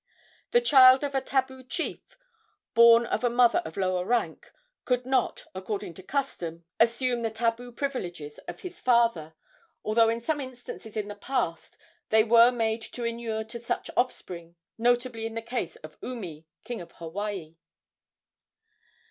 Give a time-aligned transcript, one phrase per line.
[0.49, 2.17] The child of a tabu chief,
[2.73, 4.51] born of a mother of lower rank,
[4.83, 9.35] could not, according to custom, assume the tabu privileges of his father,
[9.85, 11.77] although in some instances in the past
[12.09, 16.81] they were made to inure to such offspring, notably in the case of Umi, King
[16.81, 17.57] of Hawaii.